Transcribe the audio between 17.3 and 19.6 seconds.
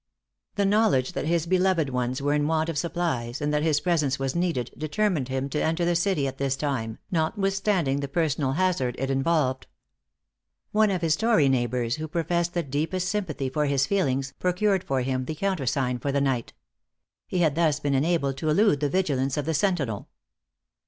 had thus been enabled to elude the vigilance of the